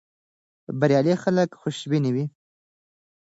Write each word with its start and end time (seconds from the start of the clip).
بریالي 0.79 1.15
خلک 1.23 1.49
خوشبین 1.61 2.05
وي. 2.15 2.25